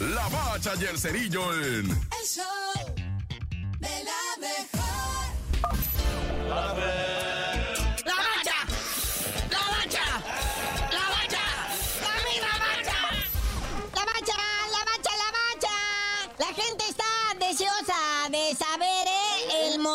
La 0.00 0.28
Bacha 0.28 0.72
y 0.80 0.84
el 0.84 0.98
Cerillo 0.98 1.54
en... 1.54 1.90
El 1.90 2.26
show 2.26 2.93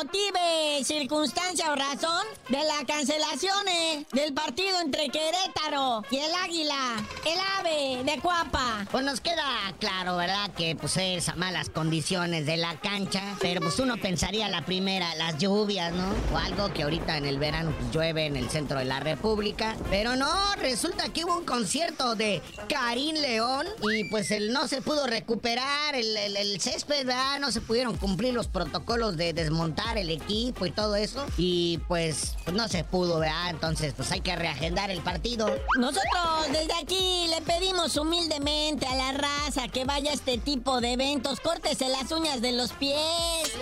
el 0.00 0.04
motivo, 0.06 0.84
circunstancia 0.84 1.72
o 1.72 1.74
razón 1.76 2.26
de 2.48 2.58
la 2.58 2.84
cancelación 2.86 3.66
eh, 3.68 4.04
del 4.12 4.34
partido 4.34 4.80
entre 4.80 5.08
Querétaro 5.08 6.02
y 6.10 6.16
el 6.18 6.34
Águila, 6.34 6.96
el 7.24 7.38
ave 7.58 8.04
de 8.04 8.20
Cuapa. 8.20 8.86
Pues 8.90 9.04
nos 9.04 9.20
queda 9.20 9.44
claro, 9.80 10.16
¿verdad? 10.16 10.50
Que 10.56 10.76
pues 10.76 10.96
es 10.98 11.28
a 11.28 11.36
malas 11.36 11.70
condiciones 11.70 12.46
de 12.46 12.56
la 12.56 12.78
cancha. 12.80 13.22
Pero 13.40 13.60
pues 13.62 13.78
uno 13.78 13.96
pensaría 13.96 14.48
la 14.48 14.64
primera, 14.64 15.14
las 15.14 15.38
lluvias, 15.38 15.92
¿no? 15.92 16.14
O 16.32 16.36
algo 16.38 16.72
que 16.72 16.82
ahorita 16.82 17.16
en 17.16 17.24
el 17.26 17.38
verano 17.38 17.72
pues, 17.78 17.90
llueve 17.92 18.26
en 18.26 18.36
el 18.36 18.50
centro 18.50 18.78
de 18.78 18.84
la 18.84 19.00
República. 19.00 19.76
Pero 19.90 20.14
no, 20.16 20.30
resulta 20.56 21.08
que 21.12 21.24
hubo 21.24 21.38
un 21.38 21.44
concierto 21.44 22.14
de 22.14 22.42
Karim 22.68 23.16
León 23.16 23.66
y 23.92 24.04
pues 24.10 24.30
él 24.30 24.52
no 24.52 24.68
se 24.68 24.82
pudo 24.82 25.06
recuperar 25.06 25.94
el, 25.94 26.16
el- 26.16 26.36
el 26.36 26.60
césped, 26.60 27.06
¿verdad? 27.06 27.38
No 27.40 27.50
se 27.50 27.60
pudieron 27.60 27.96
cumplir 27.96 28.34
los 28.34 28.46
protocolos 28.48 29.16
de 29.16 29.32
desmontar 29.32 29.85
el 29.96 30.10
equipo 30.10 30.66
y 30.66 30.70
todo 30.70 30.96
eso. 30.96 31.24
Y 31.36 31.78
pues, 31.88 32.34
pues 32.44 32.56
no 32.56 32.68
se 32.68 32.84
pudo, 32.84 33.18
¿verdad? 33.18 33.50
Entonces 33.50 33.94
pues 33.96 34.10
hay 34.12 34.20
que 34.20 34.34
reagendar 34.36 34.90
el 34.90 35.00
partido. 35.00 35.46
Nosotros 35.78 36.52
desde 36.52 36.74
aquí 36.74 37.26
le 37.28 37.42
pedimos 37.42 37.96
humildemente 37.96 38.86
a 38.86 38.94
la 38.96 39.12
raza 39.12 39.68
que 39.68 39.84
vaya 39.84 40.10
a 40.10 40.14
este 40.14 40.38
tipo 40.38 40.80
de 40.80 40.92
eventos. 40.92 41.40
Córtese 41.40 41.88
las 41.88 42.10
uñas 42.10 42.40
de 42.40 42.52
los 42.52 42.72
pies. 42.72 42.98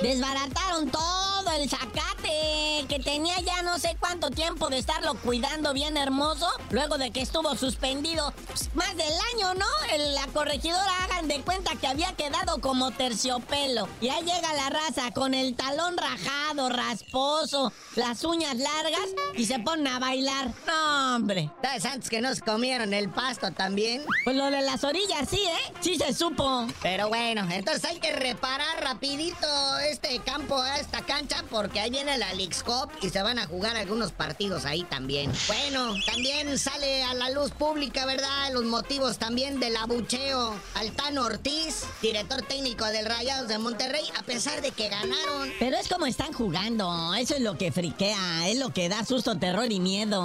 Desbarataron 0.03 0.91
todo 0.91 1.24
el 1.53 1.69
zacate 1.69 2.87
que 2.89 2.99
tenía 2.99 3.41
ya 3.41 3.63
no 3.63 3.79
sé 3.79 3.97
cuánto 3.99 4.31
tiempo 4.31 4.69
de 4.69 4.79
estarlo 4.79 5.15
cuidando 5.15 5.73
bien 5.73 5.97
hermoso. 5.97 6.49
Luego 6.71 6.99
de 6.99 7.11
que 7.11 7.23
estuvo 7.23 7.55
suspendido 7.57 8.33
pues, 8.47 8.75
más 8.75 8.97
del 8.97 9.13
año, 9.35 9.55
¿no? 9.55 9.67
La 10.15 10.27
corregidora 10.29 10.93
hagan 11.05 11.29
de 11.29 11.41
cuenta 11.43 11.77
que 11.77 11.87
había 11.87 12.13
quedado 12.13 12.61
como 12.61 12.91
terciopelo. 12.91 13.89
Y 14.01 14.09
ahí 14.09 14.25
llega 14.25 14.55
la 14.55 14.71
raza 14.71 15.11
con 15.13 15.35
el 15.35 15.55
talón 15.55 15.97
rajado, 15.97 16.69
rasposo, 16.69 17.73
las 17.97 18.25
uñas 18.25 18.57
largas 18.57 19.09
y 19.37 19.47
se 19.47 19.59
ponen 19.59 19.87
a 19.89 19.99
bailar. 19.99 20.53
No, 20.67 21.17
hombre. 21.17 21.51
¿Sabes 21.63 21.85
antes 21.85 22.11
que 22.11 22.21
nos 22.21 22.41
comieron 22.41 22.93
el 22.95 23.09
pasto 23.09 23.51
también? 23.53 24.05
Pues 24.25 24.37
lo 24.37 24.51
de 24.51 24.63
las 24.63 24.85
orillas 24.85 25.29
sí, 25.29 25.41
¿eh? 25.41 25.73
Sí 25.81 25.97
se 25.97 26.13
supo. 26.13 26.67
Pero 26.83 27.09
bueno, 27.09 27.47
entonces 27.51 27.85
hay 27.85 27.99
que 27.99 28.13
reparar 28.13 28.83
rapidito 28.83 29.79
este 29.79 30.19
campo, 30.21 30.63
esta 30.65 31.03
cancha, 31.03 31.34
porque 31.51 31.81
ahí 31.81 31.91
viene 31.91 32.19
la 32.19 32.33
Leagues 32.35 32.63
Cup 32.63 32.91
y 33.03 33.11
se 33.11 33.23
van 33.23 33.39
a 33.39 33.47
jugar 33.47 33.77
algunos 33.77 34.13
partidos 34.13 34.65
ahí 34.65 34.85
también. 34.85 35.33
Bueno, 35.47 35.95
también 36.07 36.59
sale 36.59 37.03
a 37.05 37.15
la 37.15 37.31
luz 37.31 37.51
pública, 37.51 38.07
¿verdad? 38.07 38.53
Los 38.53 38.65
motivos 38.65 39.19
también 39.19 39.61
del 39.61 39.77
abucheo 39.77 40.55
al 40.75 40.93
Tano 40.93 41.25
Ortiz, 41.25 41.85
director 42.03 42.43
técnico 42.43 42.85
del 42.87 43.07
Rayados 43.07 43.49
de 43.49 43.59
Monterrey, 43.59 44.05
a 44.19 44.23
pesar 44.23 44.61
de 44.61 44.71
que 44.71 44.89
ganaron. 44.89 45.53
Pero 45.59 45.77
es 45.77 45.89
como 45.89 46.07
están 46.07 46.33
jugando. 46.33 47.15
Eso 47.15 47.35
es 47.35 47.41
lo 47.41 47.57
que 47.59 47.73
friquea. 47.73 48.49
Es 48.49 48.59
lo 48.59 48.73
que 48.73 48.89
da 48.89 49.05
susto, 49.05 49.37
terror 49.39 49.71
y 49.71 49.81
miedo. 49.81 50.25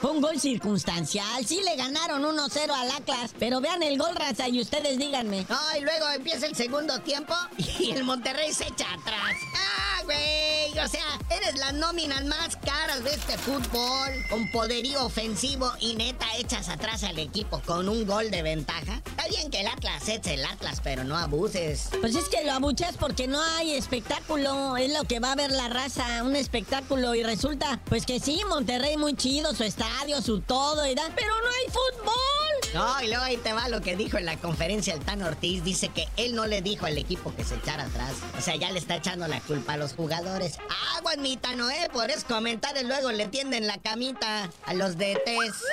Fue 0.00 0.10
un 0.10 0.20
gol 0.20 0.40
circunstancial. 0.40 1.46
Sí 1.46 1.60
le 1.64 1.76
ganaron 1.76 2.22
1-0 2.22 2.70
al 2.70 2.90
Atlas. 2.90 3.32
Pero 3.38 3.60
vean 3.60 3.82
el 3.82 3.98
gol, 3.98 4.14
raza, 4.14 4.48
y 4.48 4.60
ustedes 4.60 4.98
díganme. 4.98 5.46
No, 5.48 5.58
y 5.78 5.80
luego 5.80 6.08
empieza 6.10 6.46
el 6.46 6.54
segundo 6.54 6.98
tiempo 7.00 7.34
y 7.56 7.90
el 7.90 8.04
Monterrey 8.04 8.52
se 8.52 8.64
echa 8.64 8.92
atrás. 8.92 9.36
¡Ah, 9.56 9.89
güey! 10.04 10.78
O 10.78 10.88
sea, 10.88 11.18
eres 11.30 11.58
las 11.58 11.74
nóminas 11.74 12.24
más 12.24 12.56
caras 12.56 13.04
de 13.04 13.10
este 13.10 13.36
fútbol. 13.38 14.10
Con 14.28 14.50
poderío 14.50 15.04
ofensivo 15.04 15.72
y 15.80 15.94
neta 15.94 16.26
echas 16.38 16.68
atrás 16.68 17.04
al 17.04 17.18
equipo 17.18 17.60
con 17.66 17.88
un 17.88 18.06
gol 18.06 18.30
de 18.30 18.42
ventaja. 18.42 19.00
Está 19.04 19.26
bien 19.28 19.50
que 19.50 19.60
el 19.60 19.66
Atlas 19.66 20.08
es 20.08 20.26
el 20.26 20.44
Atlas, 20.44 20.80
pero 20.82 21.04
no 21.04 21.16
abuses. 21.16 21.90
Pues 22.00 22.14
es 22.14 22.28
que 22.28 22.44
lo 22.44 22.52
abucheas 22.52 22.96
porque 22.96 23.26
no 23.26 23.42
hay 23.42 23.72
espectáculo. 23.72 24.76
Es 24.76 24.92
lo 24.92 25.04
que 25.04 25.20
va 25.20 25.32
a 25.32 25.36
ver 25.36 25.50
la 25.50 25.68
raza, 25.68 26.22
un 26.22 26.36
espectáculo. 26.36 27.14
Y 27.14 27.22
resulta, 27.22 27.80
pues 27.86 28.06
que 28.06 28.20
sí, 28.20 28.42
Monterrey 28.48 28.96
muy 28.96 29.14
chido, 29.14 29.54
su 29.54 29.64
estadio, 29.64 30.22
su 30.22 30.40
todo, 30.40 30.82
da, 30.94 31.10
pero 31.14 31.34
no 31.40 31.48
hay 31.48 31.66
fútbol. 31.66 32.59
No, 32.72 33.02
y 33.02 33.08
luego 33.08 33.24
ahí 33.24 33.36
te 33.36 33.52
va 33.52 33.68
lo 33.68 33.80
que 33.80 33.96
dijo 33.96 34.16
en 34.16 34.26
la 34.26 34.36
conferencia 34.36 34.94
el 34.94 35.00
Tan 35.00 35.22
Ortiz. 35.22 35.64
Dice 35.64 35.88
que 35.88 36.06
él 36.16 36.34
no 36.34 36.46
le 36.46 36.62
dijo 36.62 36.86
al 36.86 36.98
equipo 36.98 37.34
que 37.34 37.44
se 37.44 37.56
echara 37.56 37.84
atrás. 37.84 38.12
O 38.38 38.40
sea, 38.40 38.54
ya 38.56 38.70
le 38.70 38.78
está 38.78 38.96
echando 38.96 39.26
la 39.26 39.40
culpa 39.40 39.72
a 39.72 39.76
los 39.76 39.94
jugadores. 39.94 40.58
Aguas, 40.96 41.18
mi 41.18 41.36
Tano. 41.36 41.68
Por 41.92 42.10
esos 42.10 42.24
comentarios 42.24 42.84
luego 42.84 43.10
le 43.10 43.26
tienden 43.26 43.66
la 43.66 43.78
camita 43.78 44.50
a 44.66 44.74
los 44.74 44.96
DTs. 44.96 45.64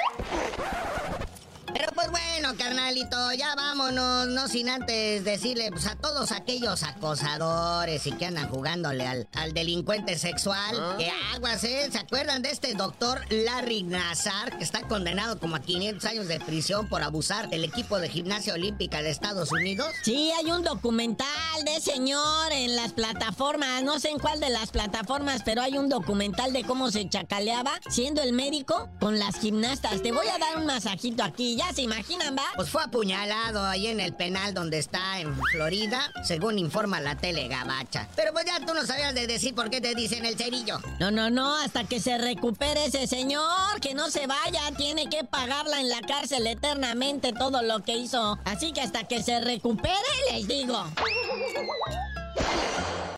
Pues 1.97 2.11
bueno, 2.11 2.53
carnalito, 2.55 3.33
ya 3.33 3.55
vámonos, 3.55 4.27
no 4.27 4.47
sin 4.47 4.69
antes 4.69 5.25
decirle 5.25 5.71
pues, 5.71 5.87
a 5.87 5.95
todos 5.95 6.31
aquellos 6.31 6.83
acosadores 6.83 8.05
y 8.05 8.11
que 8.11 8.27
andan 8.27 8.47
jugándole 8.49 9.07
al, 9.07 9.27
al 9.33 9.51
delincuente 9.51 10.15
sexual, 10.15 10.95
que 10.99 11.11
aguas, 11.33 11.63
¿eh? 11.63 11.89
¿Se 11.91 11.97
acuerdan 11.97 12.43
de 12.43 12.51
este 12.51 12.75
doctor 12.75 13.21
Larry 13.31 13.81
Nazar, 13.81 14.59
que 14.59 14.63
está 14.63 14.83
condenado 14.83 15.39
como 15.39 15.55
a 15.55 15.59
500 15.59 16.05
años 16.05 16.27
de 16.27 16.39
prisión 16.39 16.87
por 16.87 17.01
abusar 17.01 17.49
del 17.49 17.63
equipo 17.63 17.97
de 17.97 18.09
gimnasia 18.09 18.53
olímpica 18.53 19.01
de 19.01 19.09
Estados 19.09 19.51
Unidos? 19.51 19.87
Sí, 20.03 20.31
hay 20.37 20.51
un 20.51 20.61
documental 20.61 21.27
de 21.65 21.81
señor 21.81 22.51
en 22.51 22.75
las 22.75 22.93
plataformas, 22.93 23.81
no 23.81 23.99
sé 23.99 24.09
en 24.09 24.19
cuál 24.19 24.39
de 24.39 24.51
las 24.51 24.69
plataformas, 24.69 25.41
pero 25.43 25.63
hay 25.63 25.79
un 25.79 25.89
documental 25.89 26.53
de 26.53 26.63
cómo 26.63 26.91
se 26.91 27.09
chacaleaba 27.09 27.71
siendo 27.89 28.21
el 28.21 28.33
médico 28.33 28.87
con 28.99 29.17
las 29.17 29.39
gimnastas. 29.39 30.03
Te 30.03 30.11
voy 30.11 30.27
a 30.27 30.37
dar 30.37 30.57
un 30.57 30.67
masajito 30.67 31.23
aquí, 31.23 31.55
ya 31.55 31.73
se 31.73 31.86
imaginan, 31.87 32.35
¿va? 32.35 32.43
Pues 32.55 32.69
fue 32.69 32.83
apuñalado 32.83 33.65
ahí 33.65 33.87
en 33.87 33.99
el 33.99 34.13
penal 34.13 34.53
donde 34.53 34.77
está 34.77 35.19
en 35.19 35.35
Florida, 35.51 36.11
según 36.23 36.59
informa 36.59 36.99
la 36.99 37.15
tele 37.15 37.47
gabacha. 37.47 38.07
Pero 38.15 38.33
pues 38.33 38.45
ya 38.45 38.59
tú 38.65 38.73
no 38.73 38.85
sabías 38.85 39.15
de 39.15 39.25
decir 39.25 39.55
por 39.55 39.69
qué 39.69 39.79
te 39.79 39.95
dicen 39.95 40.25
el 40.25 40.37
cerillo. 40.37 40.79
No, 40.99 41.11
no, 41.11 41.29
no, 41.29 41.55
hasta 41.55 41.85
que 41.85 41.99
se 42.01 42.17
recupere 42.17 42.85
ese 42.85 43.07
señor, 43.07 43.79
que 43.81 43.93
no 43.93 44.11
se 44.11 44.27
vaya, 44.27 44.71
tiene 44.75 45.07
que 45.09 45.23
pagarla 45.23 45.79
en 45.79 45.89
la 45.89 46.01
cárcel 46.01 46.45
eternamente 46.45 47.31
todo 47.31 47.61
lo 47.61 47.83
que 47.83 47.95
hizo. 47.97 48.37
Así 48.43 48.73
que 48.73 48.81
hasta 48.81 49.05
que 49.05 49.23
se 49.23 49.39
recupere, 49.39 49.95
les 50.33 50.47
digo. 50.47 50.83